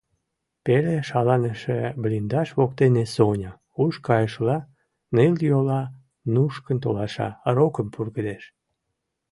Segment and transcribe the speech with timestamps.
[0.65, 3.51] Пеле шаланыше блиндаж воктене Соня,
[3.83, 4.57] уш кайышыла,
[5.15, 5.81] нылйола
[6.33, 8.43] нушкын толаша, рокым пургедеш.